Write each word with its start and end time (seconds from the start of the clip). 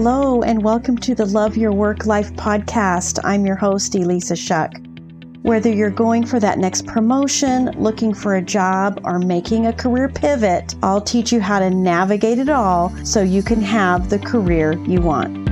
Hello, 0.00 0.42
and 0.42 0.62
welcome 0.62 0.96
to 0.98 1.12
the 1.12 1.26
Love 1.26 1.56
Your 1.56 1.72
Work 1.72 2.06
Life 2.06 2.32
podcast. 2.34 3.18
I'm 3.24 3.44
your 3.44 3.56
host, 3.56 3.96
Elisa 3.96 4.36
Shuck. 4.36 4.72
Whether 5.42 5.72
you're 5.72 5.90
going 5.90 6.24
for 6.24 6.38
that 6.38 6.60
next 6.60 6.86
promotion, 6.86 7.72
looking 7.72 8.14
for 8.14 8.36
a 8.36 8.40
job, 8.40 9.00
or 9.02 9.18
making 9.18 9.66
a 9.66 9.72
career 9.72 10.08
pivot, 10.08 10.76
I'll 10.84 11.00
teach 11.00 11.32
you 11.32 11.40
how 11.40 11.58
to 11.58 11.68
navigate 11.68 12.38
it 12.38 12.48
all 12.48 12.94
so 13.04 13.22
you 13.22 13.42
can 13.42 13.60
have 13.60 14.08
the 14.08 14.20
career 14.20 14.74
you 14.86 15.00
want. 15.00 15.47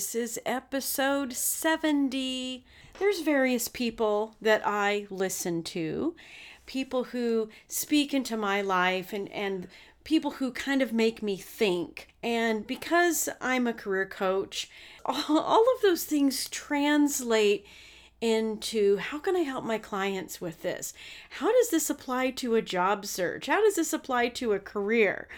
This 0.00 0.14
is 0.14 0.40
episode 0.46 1.34
70. 1.34 2.64
There's 2.98 3.20
various 3.20 3.68
people 3.68 4.34
that 4.40 4.62
I 4.64 5.06
listen 5.10 5.62
to, 5.64 6.16
people 6.64 7.04
who 7.04 7.50
speak 7.68 8.14
into 8.14 8.38
my 8.38 8.62
life 8.62 9.12
and, 9.12 9.30
and 9.30 9.68
people 10.02 10.30
who 10.30 10.52
kind 10.52 10.80
of 10.80 10.94
make 10.94 11.22
me 11.22 11.36
think. 11.36 12.08
And 12.22 12.66
because 12.66 13.28
I'm 13.42 13.66
a 13.66 13.74
career 13.74 14.06
coach, 14.06 14.70
all, 15.04 15.38
all 15.38 15.66
of 15.76 15.82
those 15.82 16.06
things 16.06 16.48
translate 16.48 17.66
into 18.22 18.96
how 18.96 19.18
can 19.18 19.36
I 19.36 19.40
help 19.40 19.64
my 19.64 19.76
clients 19.76 20.40
with 20.40 20.62
this? 20.62 20.94
How 21.28 21.52
does 21.52 21.68
this 21.68 21.90
apply 21.90 22.30
to 22.30 22.54
a 22.54 22.62
job 22.62 23.04
search? 23.04 23.48
How 23.48 23.62
does 23.62 23.74
this 23.74 23.92
apply 23.92 24.28
to 24.28 24.54
a 24.54 24.60
career? 24.60 25.28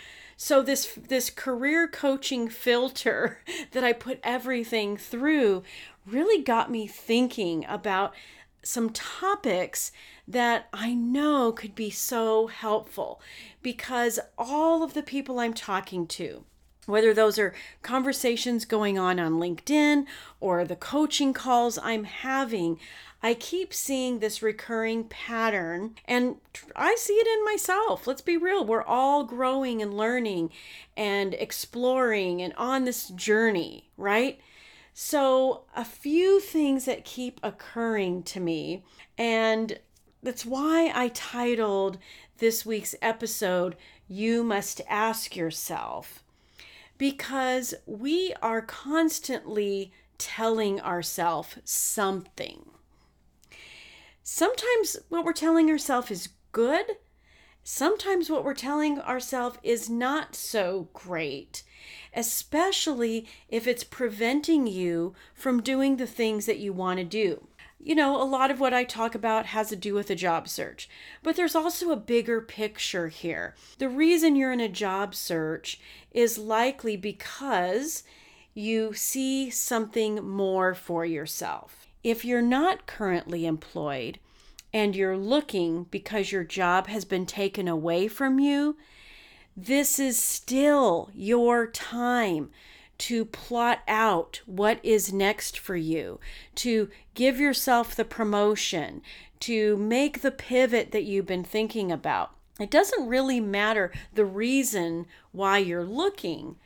So 0.45 0.61
this 0.61 0.99
this 1.07 1.31
career 1.31 1.87
coaching 1.87 2.49
filter 2.49 3.39
that 3.71 3.85
I 3.85 3.93
put 3.93 4.19
everything 4.25 4.97
through 4.97 5.63
really 6.05 6.43
got 6.43 6.69
me 6.69 6.89
thinking 6.89 7.65
about 7.69 8.13
some 8.61 8.91
topics 8.91 9.93
that 10.27 10.67
I 10.73 10.95
know 10.95 11.53
could 11.53 11.77
be 11.77 11.91
so 11.91 12.49
helpful 12.49 13.21
because 13.63 14.19
all 14.37 14.83
of 14.83 14.95
the 14.95 15.03
people 15.05 15.39
I'm 15.39 15.55
talking 15.55 16.09
to 16.09 16.45
whether 16.87 17.15
those 17.15 17.39
are 17.39 17.55
conversations 17.83 18.65
going 18.65 18.99
on 18.99 19.21
on 19.21 19.35
LinkedIn 19.35 20.05
or 20.41 20.65
the 20.65 20.75
coaching 20.75 21.33
calls 21.33 21.79
I'm 21.79 22.03
having, 22.05 22.81
I 23.23 23.35
keep 23.35 23.73
seeing 23.73 24.19
this 24.19 24.43
recurring 24.43 25.05
pattern 25.05 25.95
and 26.07 26.37
I 26.75 26.97
see 26.97 27.13
it 27.13 27.27
in 27.27 27.45
myself. 27.45 28.07
Let's 28.07 28.21
be 28.21 28.37
real. 28.37 28.65
We're 28.65 28.83
all 28.83 29.23
growing 29.23 29.81
and 29.81 29.95
learning 29.95 30.51
and 30.97 31.35
exploring 31.35 32.43
and 32.43 32.53
on 32.55 32.85
this 32.85 33.09
journey, 33.11 33.91
right? 33.97 34.41
So, 34.95 35.63
a 35.75 35.87
few 35.87 36.39
things 36.41 36.85
that 36.85 37.05
keep 37.05 37.41
occurring 37.43 38.25
to 38.25 38.41
me, 38.41 38.85
and 39.17 39.79
that's 40.23 40.45
why 40.45 40.93
I 40.95 41.09
titled 41.09 41.97
this 42.39 42.67
week's 42.67 42.95
episode, 43.01 43.77
You 44.07 44.45
Must 44.45 44.83
Ask 44.87 45.35
Yourself, 45.35 46.23
because 46.99 47.73
we 47.87 48.35
are 48.43 48.61
constantly 48.61 49.93
telling 50.19 50.79
ourselves 50.79 51.57
something. 51.65 52.67
Sometimes 54.25 54.97
what 55.09 55.25
we're 55.25 55.33
telling 55.33 55.69
ourselves 55.69 56.11
is 56.11 56.29
good. 56.53 56.87
Sometimes 57.65 58.31
what 58.31 58.45
we're 58.45 58.55
telling 58.55 59.01
ourselves 59.01 59.59
is 59.65 59.91
not 59.91 60.37
so 60.37 60.89
great, 60.93 61.65
especially 62.15 63.27
if 63.49 63.67
it's 63.67 63.83
preventing 63.83 64.69
you 64.69 65.15
from 65.35 65.61
doing 65.61 65.97
the 65.97 66.07
things 66.07 66.47
that 66.47 66.59
you 66.59 66.73
want 66.73 66.99
to 66.99 67.05
do. 67.05 67.49
You 67.81 67.97
know, 67.97 68.21
a 68.21 68.23
lot 68.23 68.53
of 68.53 68.61
what 68.61 68.73
I 68.73 68.85
talk 68.85 69.17
about 69.17 69.47
has 69.47 69.71
to 69.71 69.77
do 69.77 69.93
with 69.93 70.09
a 70.09 70.15
job 70.15 70.49
search, 70.49 70.89
but 71.25 71.35
there's 71.35 71.57
also 71.57 71.91
a 71.91 71.97
bigger 71.97 72.41
picture 72.41 73.09
here. 73.09 73.57
The 73.79 73.89
reason 73.89 74.37
you're 74.37 74.53
in 74.53 74.61
a 74.61 74.69
job 74.69 75.17
search 75.17 75.81
is 76.13 76.39
likely 76.39 76.97
because 76.97 78.05
you 78.55 78.95
see 78.95 79.51
something 79.51 80.25
more 80.29 80.75
for 80.75 81.05
yourself. 81.05 81.82
If 82.03 82.25
you're 82.25 82.43
not 82.43 82.87
currently 82.87 83.47
employed 83.47 84.19
and 84.73 84.97
you're 84.97 85.17
looking 85.17 85.85
because 85.85 86.33
your 86.33 86.45
job 86.45 86.89
has 86.89 87.05
been 87.05 87.27
taken 87.27 87.69
away 87.69 88.09
from 88.09 88.41
you, 88.41 88.77
this 89.57 89.99
is 89.99 90.19
still 90.19 91.11
your 91.15 91.67
time 91.67 92.51
to 92.99 93.25
plot 93.25 93.81
out 93.87 94.41
what 94.47 94.79
is 94.83 95.13
next 95.13 95.59
for 95.59 95.77
you, 95.77 96.21
to 96.55 96.89
give 97.15 97.41
yourself 97.41 97.95
the 97.95 98.05
promotion, 98.05 99.03
to 99.41 99.77
make 99.77 100.23
the 100.23 100.31
pivot 100.31 100.93
that 100.93 101.05
you've 101.05 101.27
been 101.27 101.45
thinking 101.45 101.91
about. 101.91 102.35
It 102.61 102.71
doesn't 102.71 103.09
really 103.09 103.41
matter 103.41 103.93
the 104.13 104.25
reason 104.25 105.07
why 105.33 105.59
you're 105.59 105.85
looking, 105.85 106.57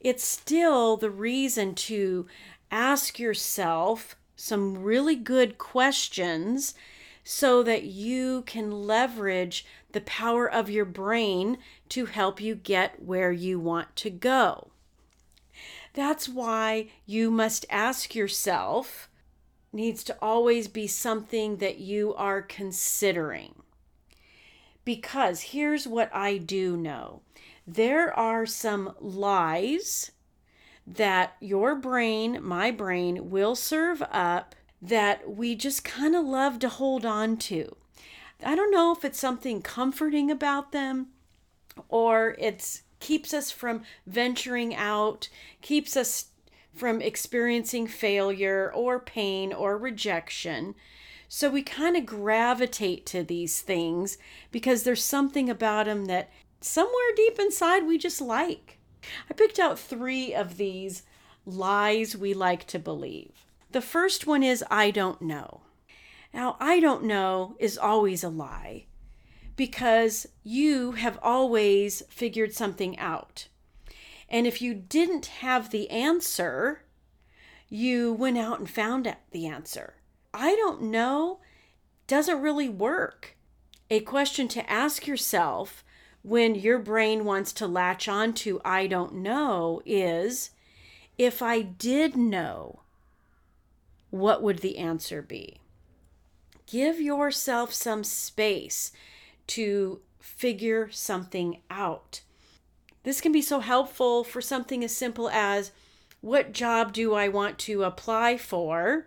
it's 0.00 0.24
still 0.24 0.96
the 0.96 1.10
reason 1.10 1.74
to 1.76 2.26
ask 2.70 3.18
yourself 3.18 4.16
some 4.42 4.82
really 4.82 5.14
good 5.14 5.56
questions 5.56 6.74
so 7.22 7.62
that 7.62 7.84
you 7.84 8.42
can 8.42 8.72
leverage 8.72 9.64
the 9.92 10.00
power 10.00 10.50
of 10.50 10.68
your 10.68 10.84
brain 10.84 11.56
to 11.88 12.06
help 12.06 12.40
you 12.40 12.56
get 12.56 13.00
where 13.00 13.30
you 13.30 13.60
want 13.60 13.94
to 13.94 14.10
go. 14.10 14.72
That's 15.94 16.28
why 16.28 16.88
you 17.06 17.30
must 17.30 17.66
ask 17.70 18.16
yourself 18.16 19.08
needs 19.72 20.02
to 20.02 20.16
always 20.20 20.66
be 20.66 20.88
something 20.88 21.58
that 21.58 21.78
you 21.78 22.12
are 22.14 22.42
considering. 22.42 23.54
Because 24.84 25.40
here's 25.40 25.86
what 25.86 26.12
I 26.12 26.38
do 26.38 26.76
know 26.76 27.22
there 27.64 28.12
are 28.18 28.44
some 28.44 28.96
lies 28.98 30.10
that 30.86 31.36
your 31.40 31.74
brain, 31.74 32.38
my 32.42 32.70
brain, 32.70 33.30
will 33.30 33.54
serve 33.54 34.02
up 34.10 34.54
that 34.80 35.30
we 35.30 35.54
just 35.54 35.84
kind 35.84 36.16
of 36.16 36.24
love 36.24 36.58
to 36.58 36.68
hold 36.68 37.06
on 37.06 37.36
to. 37.36 37.76
I 38.44 38.56
don't 38.56 38.72
know 38.72 38.92
if 38.92 39.04
it's 39.04 39.20
something 39.20 39.62
comforting 39.62 40.30
about 40.30 40.72
them 40.72 41.08
or 41.88 42.34
it 42.38 42.82
keeps 42.98 43.32
us 43.32 43.50
from 43.50 43.82
venturing 44.06 44.74
out, 44.74 45.28
keeps 45.60 45.96
us 45.96 46.26
from 46.74 47.00
experiencing 47.00 47.86
failure 47.86 48.72
or 48.74 48.98
pain 48.98 49.52
or 49.52 49.78
rejection. 49.78 50.74
So 51.28 51.48
we 51.48 51.62
kind 51.62 51.96
of 51.96 52.04
gravitate 52.04 53.06
to 53.06 53.22
these 53.22 53.60
things 53.60 54.18
because 54.50 54.82
there's 54.82 55.04
something 55.04 55.48
about 55.48 55.86
them 55.86 56.06
that 56.06 56.30
somewhere 56.60 57.14
deep 57.16 57.38
inside 57.38 57.86
we 57.86 57.98
just 57.98 58.20
like. 58.20 58.78
I 59.30 59.34
picked 59.34 59.58
out 59.58 59.78
three 59.78 60.34
of 60.34 60.56
these 60.56 61.02
lies 61.44 62.16
we 62.16 62.34
like 62.34 62.66
to 62.68 62.78
believe. 62.78 63.46
The 63.70 63.80
first 63.80 64.26
one 64.26 64.42
is 64.42 64.64
I 64.70 64.90
don't 64.90 65.22
know. 65.22 65.62
Now, 66.32 66.56
I 66.60 66.80
don't 66.80 67.04
know 67.04 67.56
is 67.58 67.76
always 67.76 68.24
a 68.24 68.28
lie 68.28 68.86
because 69.56 70.26
you 70.42 70.92
have 70.92 71.18
always 71.22 72.02
figured 72.08 72.54
something 72.54 72.98
out. 72.98 73.48
And 74.28 74.46
if 74.46 74.62
you 74.62 74.72
didn't 74.72 75.26
have 75.26 75.70
the 75.70 75.90
answer, 75.90 76.84
you 77.68 78.12
went 78.12 78.38
out 78.38 78.58
and 78.58 78.68
found 78.68 79.14
the 79.30 79.46
answer. 79.46 79.94
I 80.32 80.54
don't 80.56 80.82
know 80.82 81.40
doesn't 82.06 82.40
really 82.40 82.68
work. 82.68 83.36
A 83.90 84.00
question 84.00 84.48
to 84.48 84.70
ask 84.70 85.06
yourself 85.06 85.84
when 86.22 86.54
your 86.54 86.78
brain 86.78 87.24
wants 87.24 87.52
to 87.52 87.66
latch 87.66 88.08
on 88.08 88.32
to 88.32 88.60
I 88.64 88.86
don't 88.86 89.14
know 89.14 89.82
is 89.84 90.50
if 91.18 91.42
I 91.42 91.62
did 91.62 92.16
know, 92.16 92.80
what 94.10 94.42
would 94.42 94.58
the 94.58 94.78
answer 94.78 95.20
be? 95.22 95.60
Give 96.66 97.00
yourself 97.00 97.74
some 97.74 98.04
space 98.04 98.92
to 99.48 100.00
figure 100.20 100.90
something 100.90 101.60
out. 101.70 102.22
This 103.02 103.20
can 103.20 103.32
be 103.32 103.42
so 103.42 103.60
helpful 103.60 104.22
for 104.22 104.40
something 104.40 104.84
as 104.84 104.94
simple 104.94 105.28
as 105.28 105.72
what 106.20 106.52
job 106.52 106.92
do 106.92 107.14
I 107.14 107.28
want 107.28 107.58
to 107.60 107.82
apply 107.82 108.36
for? 108.36 109.06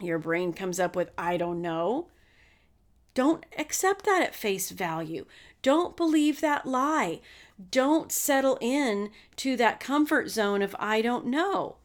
Your 0.00 0.18
brain 0.18 0.52
comes 0.52 0.78
up 0.78 0.94
with 0.94 1.10
I 1.18 1.36
don't 1.36 1.60
know. 1.60 2.08
Don't 3.14 3.44
accept 3.58 4.04
that 4.04 4.22
at 4.22 4.34
face 4.34 4.70
value. 4.70 5.26
Don't 5.62 5.96
believe 5.96 6.40
that 6.40 6.66
lie. 6.66 7.20
Don't 7.70 8.10
settle 8.10 8.58
in 8.60 9.10
to 9.36 9.56
that 9.56 9.80
comfort 9.80 10.30
zone 10.30 10.62
of 10.62 10.74
I 10.78 11.02
don't 11.02 11.26
know. 11.26 11.76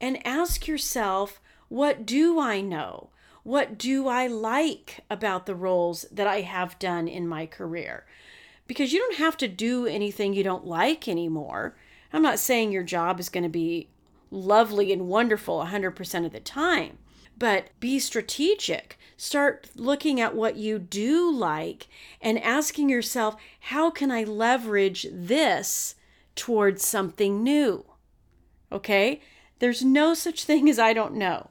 And 0.00 0.26
ask 0.26 0.66
yourself, 0.66 1.40
what 1.68 2.04
do 2.04 2.40
I 2.40 2.60
know? 2.60 3.10
What 3.44 3.78
do 3.78 4.06
I 4.08 4.26
like 4.26 5.00
about 5.10 5.46
the 5.46 5.54
roles 5.54 6.04
that 6.12 6.26
I 6.26 6.42
have 6.42 6.78
done 6.78 7.08
in 7.08 7.26
my 7.26 7.46
career? 7.46 8.04
Because 8.66 8.92
you 8.92 8.98
don't 8.98 9.16
have 9.16 9.36
to 9.38 9.48
do 9.48 9.86
anything 9.86 10.32
you 10.32 10.44
don't 10.44 10.66
like 10.66 11.08
anymore. 11.08 11.76
I'm 12.12 12.22
not 12.22 12.38
saying 12.38 12.72
your 12.72 12.82
job 12.82 13.18
is 13.18 13.28
going 13.28 13.42
to 13.42 13.48
be 13.48 13.88
lovely 14.30 14.92
and 14.92 15.08
wonderful 15.08 15.64
100% 15.64 16.26
of 16.26 16.32
the 16.32 16.40
time, 16.40 16.98
but 17.38 17.68
be 17.80 17.98
strategic. 17.98 18.98
Start 19.16 19.68
looking 19.74 20.20
at 20.20 20.34
what 20.34 20.56
you 20.56 20.78
do 20.78 21.30
like 21.30 21.86
and 22.20 22.42
asking 22.42 22.88
yourself, 22.88 23.36
how 23.60 23.90
can 23.90 24.10
I 24.10 24.24
leverage 24.24 25.06
this 25.12 25.94
towards 26.34 26.86
something 26.86 27.42
new? 27.42 27.84
Okay? 28.70 29.20
There's 29.58 29.84
no 29.84 30.14
such 30.14 30.44
thing 30.44 30.68
as 30.68 30.78
I 30.78 30.92
don't 30.92 31.14
know. 31.14 31.50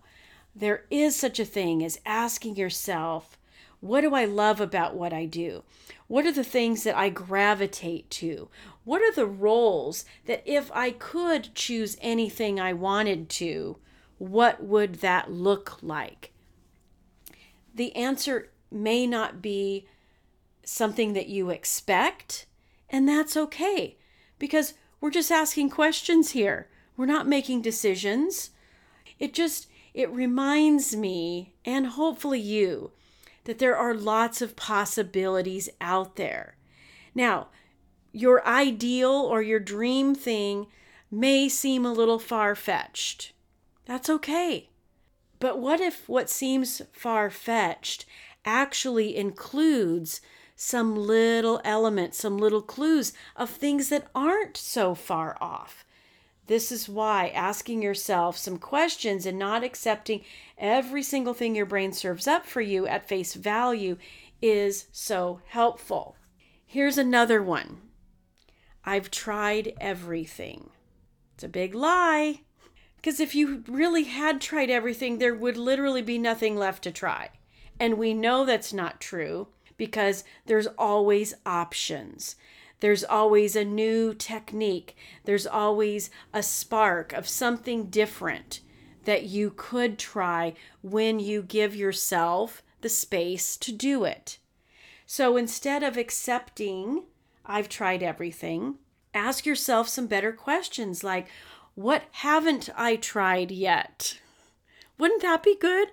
There 0.56 0.86
is 0.90 1.16
such 1.16 1.40
a 1.40 1.46
thing 1.46 1.84
as 1.84 2.00
asking 2.06 2.58
yourself, 2.58 3.38
what 3.80 4.02
do 4.02 4.14
I 4.14 4.26
love 4.26 4.62
about 4.62 4.96
what 4.96 5.14
I 5.14 5.26
do? 5.26 5.64
What 6.08 6.26
are 6.26 6.32
the 6.32 6.44
things 6.44 6.84
that 6.84 6.96
I 6.96 7.10
gravitate 7.10 8.10
to? 8.12 8.50
What 8.84 9.02
are 9.02 9.14
the 9.14 9.26
roles 9.26 10.04
that 10.26 10.44
if 10.46 10.70
I 10.74 10.92
could 10.92 11.56
choose 11.56 11.98
anything 12.02 12.60
I 12.60 12.74
wanted 12.74 13.30
to, 13.30 13.78
what 14.22 14.64
would 14.64 14.98
that 14.98 15.32
look 15.32 15.82
like? 15.82 16.32
The 17.74 17.96
answer 17.96 18.52
may 18.70 19.08
not 19.08 19.42
be 19.42 19.88
something 20.64 21.14
that 21.14 21.28
you 21.28 21.50
expect, 21.50 22.46
and 22.88 23.10
that's 23.10 23.36
okay 23.36 23.98
because 24.38 24.76
we're 25.00 25.10
just 25.10 25.32
asking 25.32 25.72
questions 25.72 26.32
here. 26.32 26.70
We're 26.96 27.08
not 27.08 27.28
making 27.28 27.64
decisions. 27.64 28.52
It 29.18 29.34
just 29.34 29.68
it 29.92 30.12
reminds 30.12 30.96
me 30.96 31.56
and 31.66 31.88
hopefully 31.88 32.40
you 32.40 32.92
that 33.46 33.58
there 33.58 33.76
are 33.76 33.96
lots 33.96 34.40
of 34.40 34.56
possibilities 34.56 35.68
out 35.82 36.16
there. 36.16 36.58
Now, 37.16 37.48
your 38.12 38.46
ideal 38.46 39.10
or 39.14 39.42
your 39.42 39.60
dream 39.60 40.14
thing 40.14 40.68
may 41.10 41.50
seem 41.50 41.88
a 41.88 41.92
little 41.92 42.20
far 42.20 42.54
fetched. 42.54 43.34
That's 43.86 44.10
okay. 44.10 44.70
But 45.40 45.60
what 45.60 45.80
if 45.80 46.08
what 46.08 46.30
seems 46.30 46.82
far 46.94 47.30
fetched 47.30 48.06
actually 48.46 49.16
includes 49.16 50.22
some 50.56 50.96
little 50.96 51.60
elements, 51.66 52.20
some 52.20 52.38
little 52.38 52.62
clues 52.62 53.14
of 53.36 53.50
things 53.50 53.90
that 53.90 54.08
aren't 54.14 54.56
so 54.56 54.94
far 54.94 55.38
off? 55.42 55.84
This 56.48 56.72
is 56.72 56.90
why 56.90 57.30
asking 57.30 57.82
yourself 57.82 58.38
some 58.38 58.58
questions 58.58 59.26
and 59.26 59.40
not 59.40 59.64
accepting 59.64 60.24
every 60.58 61.02
single 61.02 61.34
thing 61.34 61.56
your 61.56 61.66
brain 61.66 61.94
serves 61.94 62.28
up 62.28 62.46
for 62.46 62.62
you 62.62 62.86
at 62.88 63.08
face 63.08 63.34
value 63.36 63.98
is 64.42 64.88
so 64.92 65.40
helpful. 65.48 66.18
Here's 66.66 66.98
another 66.98 67.42
one 67.42 67.82
I've 68.84 69.12
tried 69.12 69.74
everything. 69.80 70.70
It's 71.36 71.44
a 71.44 71.50
big 71.50 71.74
lie. 71.74 72.42
Because 73.02 73.20
if 73.20 73.34
you 73.34 73.64
really 73.68 74.04
had 74.04 74.40
tried 74.40 74.70
everything, 74.70 75.18
there 75.18 75.34
would 75.34 75.58
literally 75.58 76.04
be 76.04 76.20
nothing 76.20 76.56
left 76.56 76.84
to 76.84 76.92
try. 76.92 77.30
And 77.80 77.98
we 77.98 78.14
know 78.14 78.46
that's 78.46 78.72
not 78.72 79.02
true 79.02 79.48
because 79.76 80.24
there's 80.46 80.68
always 80.78 81.34
options. 81.44 82.36
There's 82.80 83.04
always 83.04 83.56
a 83.56 83.66
new 83.66 84.14
technique. 84.14 84.96
There's 85.26 85.48
always 85.48 86.12
a 86.32 86.44
spark 86.44 87.12
of 87.14 87.28
something 87.28 87.86
different 87.86 88.60
that 89.06 89.24
you 89.24 89.52
could 89.56 89.98
try 89.98 90.54
when 90.84 91.20
you 91.20 91.42
give 91.42 91.76
yourself 91.76 92.62
the 92.82 92.90
space 92.90 93.58
to 93.58 93.72
do 93.72 94.04
it. 94.04 94.38
So 95.08 95.38
instead 95.38 95.82
of 95.82 95.98
accepting, 95.98 97.04
I've 97.46 97.70
tried 97.70 98.04
everything, 98.04 98.76
ask 99.14 99.46
yourself 99.46 99.88
some 99.88 100.08
better 100.08 100.32
questions 100.32 101.04
like, 101.04 101.28
what 101.82 102.04
haven't 102.12 102.70
I 102.76 102.96
tried 102.96 103.52
yet? 103.52 104.20
Wouldn't 104.98 105.22
that 105.22 105.44
be 105.44 105.56
good? 105.56 105.90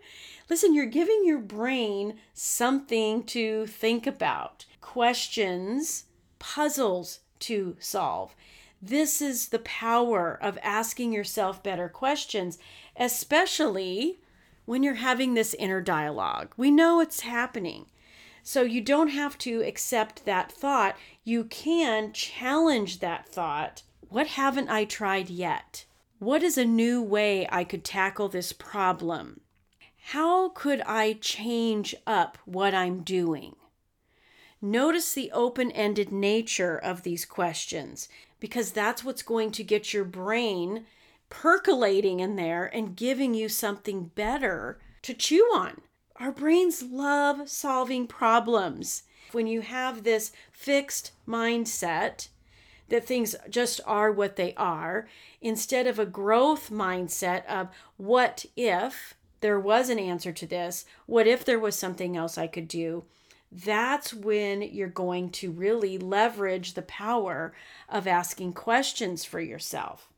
Listen, 0.51 0.75
you're 0.75 0.87
giving 0.87 1.23
your 1.25 1.39
brain 1.39 2.19
something 2.35 3.23
to 3.25 3.67
think 3.67 4.07
about, 4.07 4.65
questions 4.81 6.05
puzzles 6.39 7.21
to 7.41 7.77
solve. 7.79 8.35
This 8.81 9.21
is 9.21 9.49
the 9.49 9.59
power 9.61 10.39
of 10.41 10.59
asking 10.63 11.13
yourself 11.13 11.63
better 11.63 11.89
questions, 11.89 12.59
especially 12.97 14.21
when 14.67 14.83
you're 14.83 14.95
having 14.95 15.35
this 15.35 15.55
inner 15.55 15.81
dialogue. 15.81 16.53
We 16.57 16.71
know 16.71 17.01
it's 17.01 17.21
happening. 17.21 17.87
So 18.43 18.63
you 18.63 18.81
don't 18.81 19.09
have 19.09 19.37
to 19.39 19.63
accept 19.63 20.25
that 20.25 20.53
thought. 20.53 20.97
You 21.25 21.45
can 21.45 22.13
challenge 22.13 23.01
that 23.01 23.29
thought. 23.29 23.83
What 24.09 24.29
haven't 24.29 24.71
I 24.71 24.85
tried 24.87 25.29
yet? 25.29 25.85
What 26.19 26.43
is 26.43 26.57
a 26.57 26.65
new 26.65 27.03
way 27.03 27.47
I 27.53 27.63
could 27.65 27.85
tackle 27.85 28.29
this 28.29 28.53
problem? 28.53 29.41
How 30.13 30.49
could 30.49 30.81
I 30.87 31.19
change 31.21 31.95
up 32.07 32.39
what 32.47 32.75
I'm 32.75 33.03
doing? 33.03 33.55
Notice 34.63 35.13
the 35.13 35.31
open 35.33 35.71
ended 35.73 36.11
nature 36.11 36.79
of 36.79 37.03
these 37.03 37.27
questions 37.27 38.09
because 38.41 38.73
that's 38.73 39.05
what's 39.05 39.23
going 39.23 39.53
to 39.53 39.63
get 39.63 39.93
your 39.93 40.05
brain 40.05 40.87
percolating 41.29 42.21
in 42.21 42.37
there 42.37 42.65
and 42.65 42.97
giving 42.97 43.35
you 43.35 43.49
something 43.51 44.11
better 44.15 44.79
to 45.03 45.13
chew 45.13 45.43
on. 45.55 45.83
Our 46.17 46.33
brains 46.33 46.83
love 46.83 47.49
solving 47.49 48.07
problems. 48.07 49.03
When 49.33 49.47
you 49.47 49.61
have 49.61 50.03
this 50.03 50.33
fixed 50.51 51.13
mindset 51.29 52.29
that 52.89 53.07
things 53.07 53.35
just 53.51 53.81
are 53.87 54.11
what 54.11 54.37
they 54.37 54.55
are, 54.55 55.09
instead 55.41 55.87
of 55.87 55.99
a 55.99 56.07
growth 56.07 56.71
mindset 56.71 57.45
of 57.47 57.69
what 57.97 58.47
if 58.57 59.15
there 59.41 59.61
was 59.61 59.89
an 59.89 59.99
answer 59.99 60.33
to 60.33 60.47
this? 60.47 60.85
What 61.07 61.27
if 61.27 61.45
there 61.45 61.59
was 61.59 61.77
something 61.77 62.17
else 62.17 62.39
I 62.39 62.47
could 62.47 62.69
do? 62.69 63.05
that's 63.51 64.13
when 64.13 64.63
you're 64.63 64.89
going 64.89 65.31
to 65.31 65.51
really 65.51 65.99
leverage 65.99 66.75
the 66.75 66.83
power 66.83 67.55
of 67.89 68.07
asking 68.07 68.53
questions 68.53 69.25
for 69.25 69.41
yourself. 69.41 70.09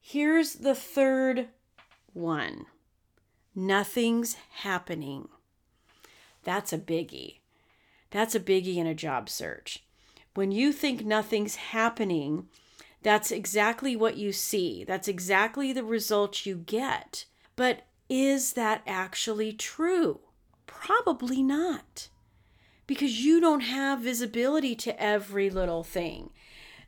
Here's 0.00 0.54
the 0.54 0.74
third 0.74 1.48
one 2.12 2.66
nothing's 3.54 4.36
happening. 4.62 5.28
That's 6.42 6.72
a 6.72 6.78
biggie. 6.78 7.38
That's 8.10 8.34
a 8.34 8.40
biggie 8.40 8.76
in 8.76 8.86
a 8.86 8.94
job 8.94 9.28
search. 9.28 9.84
When 10.34 10.52
you 10.52 10.72
think 10.72 11.04
nothing's 11.04 11.56
happening, 11.56 12.48
that's 13.02 13.30
exactly 13.30 13.96
what 13.96 14.16
you 14.16 14.32
see. 14.32 14.84
That's 14.84 15.08
exactly 15.08 15.72
the 15.72 15.84
results 15.84 16.46
you 16.46 16.56
get. 16.56 17.24
But 17.56 17.82
is 18.08 18.52
that 18.54 18.82
actually 18.86 19.52
true? 19.52 20.20
Probably 20.66 21.42
not 21.42 22.08
because 22.90 23.24
you 23.24 23.40
don't 23.40 23.60
have 23.60 24.00
visibility 24.00 24.74
to 24.74 25.00
every 25.00 25.48
little 25.48 25.84
thing. 25.84 26.28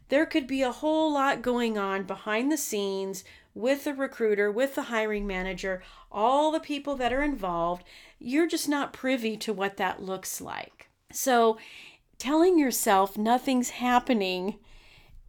There 0.09 0.27
could 0.27 0.49
be 0.49 0.61
a 0.61 0.73
whole 0.73 1.13
lot 1.13 1.43
going 1.43 1.79
on 1.79 2.03
behind 2.03 2.51
the 2.51 2.57
scenes 2.57 3.23
with 3.55 3.85
the 3.85 3.95
recruiter, 3.95 4.51
with 4.51 4.75
the 4.75 4.83
hiring 4.83 5.29
manager, 5.29 5.81
all 6.11 6.51
the 6.51 6.59
people 6.59 6.97
that 6.97 7.13
are 7.13 7.23
involved. 7.23 7.85
You're 8.19 8.49
just 8.49 8.69
not 8.69 8.93
privy 8.93 9.37
to 9.37 9.53
what 9.53 9.77
that 9.77 10.03
looks 10.03 10.41
like. 10.41 10.91
So, 11.13 11.57
telling 12.23 12.57
yourself 12.57 13.19
nothing's 13.19 13.71
happening 13.71 14.61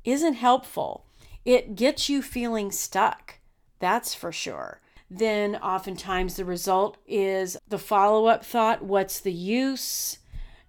isn't 0.04 0.36
helpful. 0.36 1.08
It 1.44 1.76
gets 1.76 2.08
you 2.08 2.22
feeling 2.22 2.72
stuck, 2.72 3.40
that's 3.80 4.14
for 4.14 4.32
sure. 4.32 4.80
Then, 5.10 5.56
oftentimes, 5.56 6.36
the 6.36 6.46
result 6.46 6.98
is 7.08 7.58
the 7.68 7.80
follow 7.80 8.28
up 8.28 8.46
thought 8.46 8.84
what's 8.84 9.20
the 9.20 9.34
use? 9.34 10.20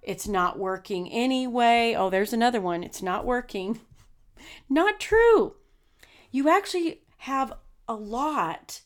It's 0.00 0.26
not 0.26 0.59
working 0.59 1.12
anyway. 1.12 1.95
Oh, 1.95 2.09
there's 2.09 2.33
another 2.33 2.61
one. 2.61 2.83
It's 2.83 3.02
not 3.02 3.26
working. 3.26 3.81
Not 4.69 5.00
true. 5.00 5.57
You 6.31 6.49
actually 6.49 7.02
have 7.19 7.52
a 7.87 7.95
lot 7.95 8.81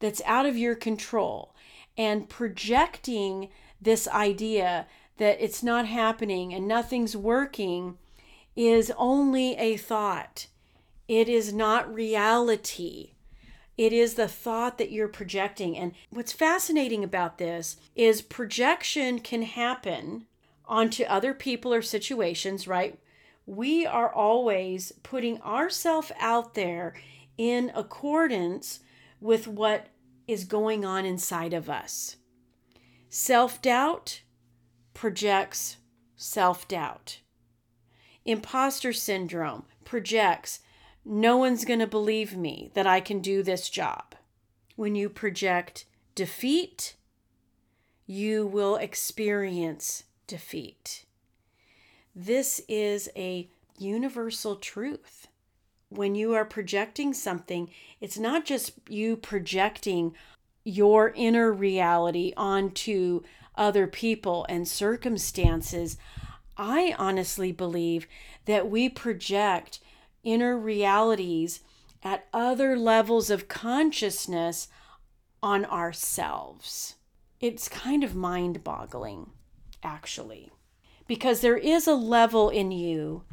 that's 0.00 0.22
out 0.24 0.46
of 0.46 0.56
your 0.56 0.74
control. 0.74 1.54
And 1.98 2.28
projecting 2.28 3.50
this 3.80 4.08
idea 4.08 4.86
that 5.18 5.42
it's 5.42 5.62
not 5.62 5.86
happening 5.86 6.54
and 6.54 6.66
nothing's 6.66 7.16
working 7.16 7.98
is 8.56 8.92
only 8.96 9.56
a 9.56 9.76
thought. 9.76 10.48
It 11.06 11.28
is 11.28 11.52
not 11.52 11.92
reality. 11.92 13.12
It 13.76 13.92
is 13.92 14.14
the 14.14 14.26
thought 14.26 14.78
that 14.78 14.90
you're 14.90 15.08
projecting. 15.08 15.76
And 15.76 15.92
what's 16.10 16.32
fascinating 16.32 17.04
about 17.04 17.38
this 17.38 17.76
is 17.94 18.22
projection 18.22 19.20
can 19.20 19.42
happen 19.42 20.26
onto 20.66 21.04
other 21.04 21.32
people 21.32 21.72
or 21.72 21.82
situations, 21.82 22.66
right? 22.66 22.98
We 23.46 23.86
are 23.86 24.12
always 24.12 24.92
putting 25.02 25.40
ourselves 25.42 26.12
out 26.18 26.54
there 26.54 26.94
in 27.38 27.70
accordance 27.74 28.80
with 29.20 29.46
what 29.48 29.86
is 30.26 30.44
going 30.44 30.84
on 30.84 31.06
inside 31.06 31.54
of 31.54 31.70
us. 31.70 32.16
Self 33.08 33.62
doubt 33.62 34.20
projects 34.98 35.76
self 36.16 36.66
doubt. 36.66 37.20
Imposter 38.24 38.92
syndrome 38.92 39.64
projects 39.84 40.58
no 41.04 41.36
one's 41.36 41.64
going 41.64 41.78
to 41.78 41.86
believe 41.86 42.36
me 42.36 42.72
that 42.74 42.84
I 42.84 42.98
can 42.98 43.20
do 43.20 43.44
this 43.44 43.70
job. 43.70 44.16
When 44.74 44.96
you 44.96 45.08
project 45.08 45.84
defeat, 46.16 46.96
you 48.08 48.44
will 48.44 48.74
experience 48.74 50.02
defeat. 50.26 51.04
This 52.12 52.60
is 52.68 53.08
a 53.14 53.48
universal 53.78 54.56
truth. 54.56 55.28
When 55.90 56.16
you 56.16 56.34
are 56.34 56.44
projecting 56.44 57.14
something, 57.14 57.70
it's 58.00 58.18
not 58.18 58.44
just 58.44 58.72
you 58.88 59.16
projecting 59.16 60.14
your 60.64 61.12
inner 61.14 61.52
reality 61.52 62.32
onto 62.36 63.22
other 63.58 63.86
people 63.86 64.46
and 64.48 64.66
circumstances. 64.66 65.98
I 66.56 66.94
honestly 66.98 67.52
believe 67.52 68.06
that 68.46 68.70
we 68.70 68.88
project 68.88 69.80
inner 70.24 70.58
realities 70.58 71.60
at 72.02 72.26
other 72.32 72.76
levels 72.76 73.28
of 73.28 73.48
consciousness 73.48 74.68
on 75.42 75.64
ourselves. 75.66 76.94
It's 77.40 77.68
kind 77.68 78.02
of 78.02 78.14
mind 78.14 78.64
boggling, 78.64 79.30
actually 79.82 80.50
because 81.08 81.40
there 81.40 81.56
is 81.56 81.88
a 81.88 81.94
level 81.94 82.50
in 82.50 82.70
you 82.70 83.24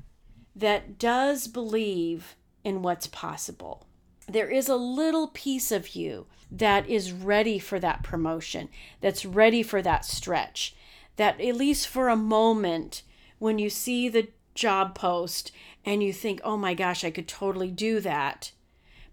that 0.56 0.98
does 0.98 1.48
believe 1.48 2.36
in 2.64 2.82
what's 2.82 3.06
possible. 3.06 3.86
There 4.28 4.50
is 4.50 4.70
a 4.70 4.76
little 4.76 5.28
piece 5.28 5.72
of 5.72 5.96
you 5.96 6.26
that 6.52 6.88
is 6.90 7.12
ready 7.12 7.60
for 7.60 7.80
that 7.80 8.04
promotion, 8.04 8.70
that's 9.02 9.26
ready 9.26 9.62
for 9.62 9.82
that 9.82 10.06
stretch, 10.06 10.76
that 11.16 11.40
at 11.40 11.56
least 11.56 11.88
for 11.88 12.10
a 12.10 12.16
moment, 12.16 13.04
when 13.40 13.60
you 13.60 13.70
see 13.70 14.10
the 14.10 14.30
job 14.54 14.96
post 14.96 15.52
and 15.84 16.02
you 16.02 16.14
think, 16.14 16.42
oh 16.44 16.58
my 16.58 16.74
gosh, 16.74 17.04
I 17.04 17.12
could 17.12 17.28
totally 17.28 17.72
do 17.72 18.00
that. 18.00 18.52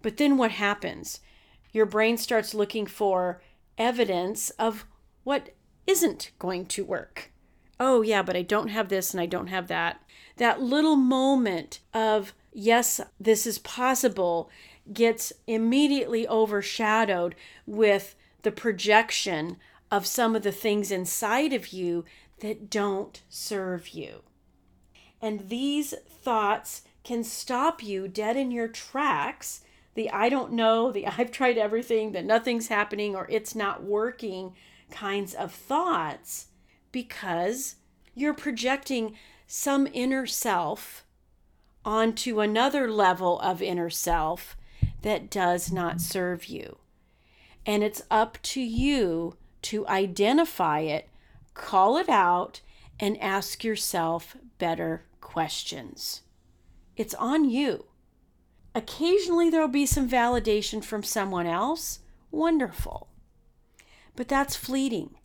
But 0.00 0.16
then 0.16 0.36
what 0.36 0.52
happens? 0.52 1.20
Your 1.72 1.86
brain 1.86 2.16
starts 2.16 2.54
looking 2.54 2.86
for 2.86 3.42
evidence 3.76 4.50
of 4.50 4.86
what 5.24 5.50
isn't 5.86 6.30
going 6.38 6.66
to 6.66 6.84
work 6.84 7.32
oh, 7.82 8.02
yeah, 8.02 8.22
but 8.22 8.36
I 8.36 8.42
don't 8.42 8.68
have 8.68 8.88
this 8.88 9.12
and 9.12 9.20
I 9.20 9.26
don't 9.26 9.48
have 9.48 9.66
that. 9.66 10.00
That 10.36 10.62
little 10.62 10.94
moment 10.94 11.80
of, 11.92 12.32
yes, 12.52 13.00
this 13.18 13.44
is 13.44 13.58
possible, 13.58 14.48
gets 14.92 15.32
immediately 15.46 16.26
overshadowed 16.26 17.34
with 17.66 18.14
the 18.42 18.52
projection 18.52 19.56
of 19.90 20.06
some 20.06 20.34
of 20.34 20.42
the 20.42 20.52
things 20.52 20.90
inside 20.90 21.52
of 21.52 21.68
you 21.72 22.04
that 22.40 22.70
don't 22.70 23.22
serve 23.28 23.90
you. 23.90 24.22
And 25.20 25.48
these 25.48 25.94
thoughts 26.08 26.82
can 27.04 27.22
stop 27.22 27.82
you 27.82 28.08
dead 28.08 28.36
in 28.36 28.50
your 28.50 28.68
tracks. 28.68 29.62
The 29.94 30.10
I 30.10 30.28
don't 30.28 30.52
know, 30.52 30.90
the 30.90 31.06
I've 31.18 31.30
tried 31.30 31.58
everything, 31.58 32.12
that 32.12 32.24
nothing's 32.24 32.68
happening 32.68 33.14
or 33.14 33.26
it's 33.30 33.54
not 33.54 33.84
working 33.84 34.54
kinds 34.90 35.34
of 35.34 35.52
thoughts 35.52 36.46
because 36.90 37.76
you're 38.14 38.34
projecting 38.34 39.16
some 39.46 39.88
inner 39.92 40.26
self 40.26 41.04
onto 41.84 42.40
another 42.40 42.90
level 42.90 43.40
of 43.40 43.60
inner 43.62 43.90
self 43.90 44.56
that 45.02 45.30
does 45.30 45.70
not 45.70 46.00
serve 46.00 46.46
you. 46.46 46.78
And 47.66 47.82
it's 47.82 48.02
up 48.10 48.38
to 48.42 48.60
you 48.60 49.36
to 49.62 49.86
identify 49.86 50.80
it, 50.80 51.08
call 51.54 51.96
it 51.96 52.08
out, 52.08 52.60
and 52.98 53.20
ask 53.20 53.62
yourself 53.62 54.36
better 54.58 55.04
questions. 55.20 56.22
It's 56.96 57.14
on 57.14 57.48
you. 57.48 57.86
Occasionally, 58.74 59.50
there'll 59.50 59.68
be 59.68 59.86
some 59.86 60.08
validation 60.08 60.82
from 60.82 61.02
someone 61.02 61.46
else. 61.46 62.00
Wonderful. 62.30 63.08
But 64.16 64.28
that's 64.28 64.56
fleeting. 64.56 65.16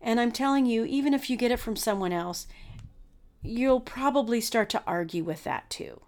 And 0.00 0.20
I'm 0.20 0.32
telling 0.32 0.66
you, 0.66 0.84
even 0.84 1.14
if 1.14 1.28
you 1.28 1.36
get 1.36 1.50
it 1.50 1.60
from 1.60 1.76
someone 1.76 2.12
else, 2.12 2.46
you'll 3.42 3.80
probably 3.80 4.40
start 4.40 4.68
to 4.70 4.82
argue 4.86 5.24
with 5.24 5.44
that 5.44 5.70
too. 5.70 6.00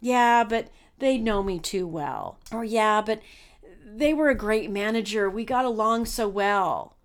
Yeah, 0.00 0.44
but 0.44 0.68
they 0.98 1.18
know 1.18 1.42
me 1.42 1.58
too 1.58 1.86
well. 1.86 2.38
Or, 2.52 2.64
yeah, 2.64 3.00
but 3.00 3.20
they 3.84 4.12
were 4.12 4.28
a 4.28 4.34
great 4.34 4.70
manager. 4.70 5.30
We 5.30 5.44
got 5.44 5.64
along 5.64 6.06
so 6.06 6.28
well. 6.28 6.96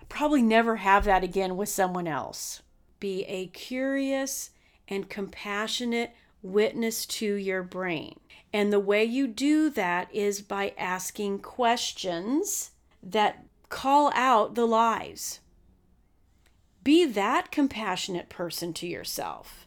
I 0.00 0.04
probably 0.08 0.42
never 0.42 0.76
have 0.76 1.04
that 1.04 1.24
again 1.24 1.56
with 1.56 1.68
someone 1.68 2.06
else. 2.06 2.62
Be 2.98 3.24
a 3.24 3.46
curious 3.48 4.50
and 4.88 5.08
compassionate 5.08 6.12
witness 6.42 7.06
to 7.06 7.34
your 7.34 7.62
brain. 7.62 8.18
And 8.52 8.72
the 8.72 8.80
way 8.80 9.04
you 9.04 9.26
do 9.26 9.70
that 9.70 10.12
is 10.12 10.40
by 10.40 10.74
asking 10.76 11.40
questions 11.40 12.72
that 13.02 13.44
call 13.68 14.10
out 14.14 14.54
the 14.54 14.66
lies. 14.66 15.40
Be 16.82 17.06
that 17.06 17.52
compassionate 17.52 18.28
person 18.28 18.72
to 18.74 18.86
yourself. 18.86 19.66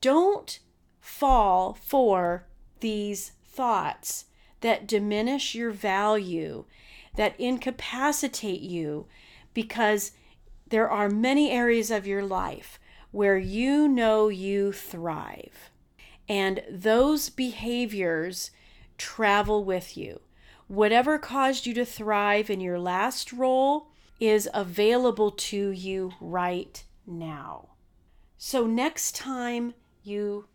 Don't 0.00 0.58
fall 1.00 1.74
for 1.74 2.46
these 2.80 3.32
thoughts 3.46 4.26
that 4.60 4.86
diminish 4.86 5.54
your 5.54 5.70
value, 5.70 6.64
that 7.16 7.38
incapacitate 7.38 8.60
you, 8.60 9.06
because 9.52 10.12
there 10.68 10.90
are 10.90 11.08
many 11.08 11.50
areas 11.50 11.90
of 11.90 12.06
your 12.06 12.22
life 12.22 12.78
where 13.10 13.38
you 13.38 13.86
know 13.86 14.28
you 14.28 14.72
thrive. 14.72 15.70
And 16.28 16.62
those 16.70 17.28
behaviors 17.28 18.50
travel 18.98 19.64
with 19.64 19.96
you. 19.96 20.20
Whatever 20.66 21.18
caused 21.18 21.66
you 21.66 21.74
to 21.74 21.84
thrive 21.84 22.48
in 22.48 22.60
your 22.60 22.78
last 22.78 23.32
role 23.32 23.88
is 24.18 24.48
available 24.54 25.30
to 25.30 25.70
you 25.70 26.12
right 26.20 26.82
now. 27.06 27.68
So, 28.38 28.66
next 28.66 29.14
time 29.14 29.74
you 30.02 30.46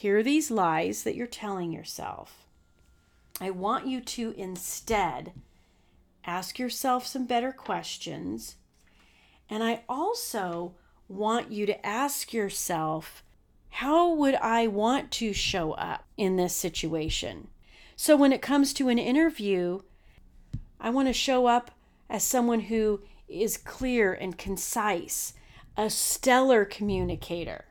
hear 0.00 0.22
these 0.22 0.50
lies 0.50 1.02
that 1.02 1.14
you're 1.14 1.26
telling 1.26 1.70
yourself, 1.70 2.46
I 3.38 3.50
want 3.50 3.86
you 3.86 4.00
to 4.00 4.34
instead 4.34 5.32
ask 6.24 6.58
yourself 6.58 7.06
some 7.06 7.26
better 7.26 7.52
questions. 7.52 8.56
And 9.50 9.62
I 9.62 9.82
also 9.90 10.72
want 11.06 11.52
you 11.52 11.66
to 11.66 11.86
ask 11.86 12.32
yourself, 12.32 13.22
how 13.68 14.10
would 14.14 14.36
I 14.36 14.66
want 14.68 15.10
to 15.12 15.34
show 15.34 15.72
up 15.72 16.06
in 16.16 16.36
this 16.36 16.56
situation? 16.56 17.48
So 17.94 18.16
when 18.16 18.32
it 18.32 18.40
comes 18.40 18.72
to 18.74 18.88
an 18.88 18.98
interview, 18.98 19.80
I 20.80 20.88
want 20.88 21.08
to 21.08 21.12
show 21.12 21.44
up 21.44 21.72
as 22.08 22.24
someone 22.24 22.60
who 22.60 23.02
is 23.28 23.58
clear 23.58 24.14
and 24.14 24.38
concise, 24.38 25.34
a 25.76 25.90
stellar 25.90 26.64
communicator. 26.64 27.66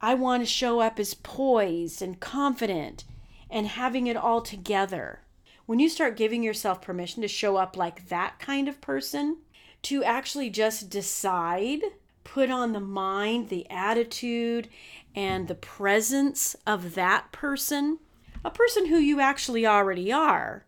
I 0.00 0.14
want 0.14 0.42
to 0.42 0.46
show 0.46 0.80
up 0.80 0.98
as 0.98 1.14
poised 1.14 2.02
and 2.02 2.20
confident 2.20 3.04
and 3.50 3.66
having 3.66 4.06
it 4.06 4.16
all 4.16 4.40
together. 4.40 5.20
When 5.66 5.78
you 5.78 5.88
start 5.88 6.16
giving 6.16 6.42
yourself 6.42 6.82
permission 6.82 7.22
to 7.22 7.28
show 7.28 7.56
up 7.56 7.76
like 7.76 8.08
that 8.08 8.38
kind 8.38 8.68
of 8.68 8.80
person, 8.80 9.38
to 9.82 10.04
actually 10.04 10.50
just 10.50 10.90
decide, 10.90 11.80
put 12.24 12.50
on 12.50 12.72
the 12.72 12.80
mind, 12.80 13.48
the 13.48 13.68
attitude, 13.70 14.68
and 15.14 15.48
the 15.48 15.54
presence 15.54 16.56
of 16.66 16.94
that 16.94 17.32
person, 17.32 17.98
a 18.44 18.50
person 18.50 18.86
who 18.86 18.98
you 18.98 19.20
actually 19.20 19.66
already 19.66 20.12
are. 20.12 20.66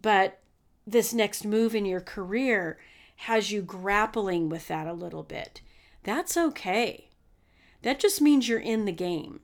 But 0.00 0.40
this 0.86 1.12
next 1.12 1.44
move 1.44 1.74
in 1.74 1.84
your 1.84 2.00
career 2.00 2.78
has 3.16 3.52
you 3.52 3.62
grappling 3.62 4.48
with 4.48 4.68
that 4.68 4.86
a 4.86 4.92
little 4.92 5.22
bit. 5.22 5.60
That's 6.02 6.36
okay. 6.36 7.10
That 7.82 7.98
just 7.98 8.20
means 8.20 8.48
you're 8.48 8.58
in 8.58 8.84
the 8.84 8.92
game. 8.92 9.40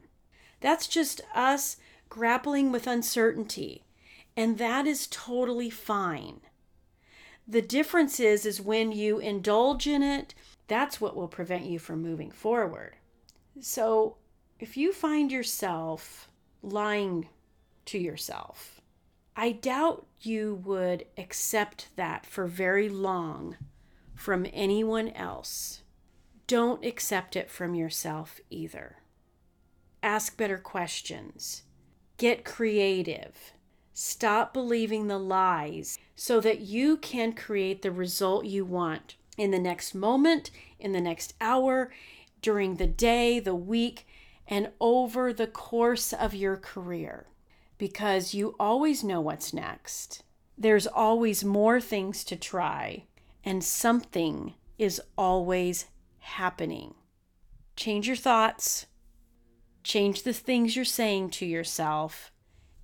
That's 0.60 0.86
just 0.86 1.20
us 1.34 1.76
grappling 2.08 2.72
with 2.72 2.86
uncertainty. 2.86 3.84
And 4.36 4.58
that 4.58 4.86
is 4.86 5.08
totally 5.08 5.70
fine. 5.70 6.40
The 7.46 7.62
difference 7.62 8.20
is 8.20 8.46
is 8.46 8.60
when 8.60 8.92
you 8.92 9.18
indulge 9.18 9.86
in 9.86 10.02
it, 10.02 10.34
that's 10.66 11.00
what 11.00 11.16
will 11.16 11.28
prevent 11.28 11.64
you 11.64 11.78
from 11.78 12.02
moving 12.02 12.30
forward. 12.30 12.96
So, 13.60 14.16
if 14.60 14.76
you 14.76 14.92
find 14.92 15.32
yourself 15.32 16.28
lying 16.62 17.28
to 17.86 17.98
yourself. 17.98 18.80
I 19.36 19.52
doubt 19.52 20.06
you 20.20 20.62
would 20.64 21.06
accept 21.16 21.88
that 21.96 22.26
for 22.26 22.46
very 22.46 22.88
long 22.88 23.56
from 24.14 24.46
anyone 24.52 25.08
else. 25.10 25.82
Don't 26.48 26.84
accept 26.84 27.36
it 27.36 27.48
from 27.48 27.76
yourself 27.76 28.40
either. 28.50 28.96
Ask 30.02 30.36
better 30.36 30.58
questions. 30.58 31.62
Get 32.16 32.44
creative. 32.44 33.52
Stop 33.92 34.52
believing 34.52 35.06
the 35.06 35.18
lies 35.18 35.96
so 36.16 36.40
that 36.40 36.60
you 36.60 36.96
can 36.96 37.32
create 37.32 37.82
the 37.82 37.92
result 37.92 38.44
you 38.46 38.64
want 38.64 39.14
in 39.36 39.52
the 39.52 39.60
next 39.60 39.94
moment, 39.94 40.50
in 40.80 40.90
the 40.90 41.00
next 41.00 41.34
hour, 41.40 41.92
during 42.42 42.74
the 42.74 42.86
day, 42.88 43.38
the 43.38 43.54
week, 43.54 44.08
and 44.48 44.70
over 44.80 45.32
the 45.32 45.46
course 45.46 46.12
of 46.12 46.34
your 46.34 46.56
career 46.56 47.28
because 47.78 48.34
you 48.34 48.56
always 48.58 49.04
know 49.04 49.20
what's 49.20 49.54
next. 49.54 50.24
There's 50.58 50.86
always 50.86 51.44
more 51.44 51.80
things 51.80 52.24
to 52.24 52.36
try, 52.36 53.04
and 53.44 53.62
something 53.62 54.54
is 54.76 55.00
always 55.16 55.86
happening. 56.28 56.94
Change 57.76 58.06
your 58.06 58.16
thoughts, 58.16 58.86
change 59.82 60.22
the 60.22 60.32
things 60.32 60.76
you're 60.76 60.84
saying 60.84 61.30
to 61.30 61.46
yourself, 61.46 62.32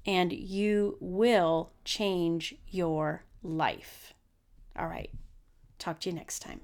and 0.07 0.33
you 0.33 0.97
will 1.01 1.73
change 1.85 2.55
your 2.69 3.25
life. 3.43 4.15
All 4.77 4.87
right. 4.87 5.11
Talk 5.79 6.01
to 6.01 6.11
you 6.11 6.15
next 6.15 6.41
time. 6.41 6.61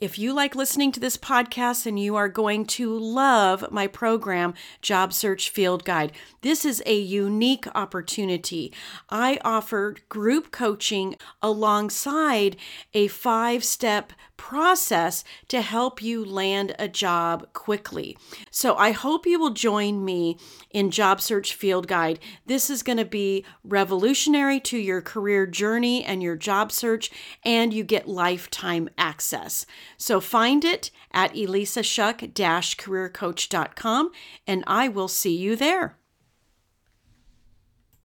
If 0.00 0.18
you 0.18 0.32
like 0.32 0.56
listening 0.56 0.90
to 0.92 1.00
this 1.00 1.16
podcast 1.16 1.86
and 1.86 1.98
you 1.98 2.16
are 2.16 2.28
going 2.28 2.66
to 2.66 2.98
love 2.98 3.70
my 3.70 3.86
program, 3.86 4.54
Job 4.82 5.12
Search 5.12 5.50
Field 5.50 5.84
Guide, 5.84 6.10
this 6.42 6.64
is 6.64 6.82
a 6.84 6.98
unique 6.98 7.66
opportunity. 7.76 8.72
I 9.08 9.38
offer 9.44 9.94
group 10.08 10.50
coaching 10.50 11.14
alongside 11.40 12.56
a 12.92 13.06
five 13.06 13.62
step 13.62 14.12
process 14.36 15.22
to 15.46 15.60
help 15.60 16.02
you 16.02 16.24
land 16.24 16.74
a 16.78 16.88
job 16.88 17.52
quickly. 17.52 18.18
So 18.50 18.74
I 18.74 18.90
hope 18.90 19.26
you 19.26 19.38
will 19.38 19.50
join 19.50 20.04
me 20.04 20.38
in 20.70 20.90
Job 20.90 21.20
Search 21.20 21.54
Field 21.54 21.86
Guide. 21.86 22.18
This 22.44 22.68
is 22.68 22.82
going 22.82 22.98
to 22.98 23.04
be 23.04 23.44
revolutionary 23.62 24.58
to 24.60 24.76
your 24.76 25.00
career 25.00 25.46
journey 25.46 26.04
and 26.04 26.20
your 26.22 26.36
job 26.36 26.72
search, 26.72 27.10
and 27.44 27.72
you 27.72 27.84
get 27.84 28.08
lifetime 28.08 28.88
access. 28.98 29.66
So 29.96 30.20
find 30.20 30.64
it 30.64 30.90
at 31.12 31.34
elisashuck-careercoach.com, 31.34 34.10
and 34.46 34.64
I 34.66 34.88
will 34.88 35.08
see 35.08 35.36
you 35.36 35.56
there. 35.56 35.98